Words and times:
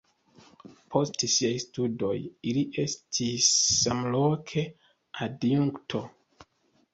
Post 0.93 1.25
siaj 1.33 1.51
studoj 1.63 2.13
li 2.57 2.63
estis 2.85 3.51
samloke 3.83 4.65
adjunkto. 5.27 6.03